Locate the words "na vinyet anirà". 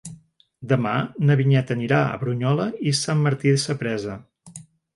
1.29-2.01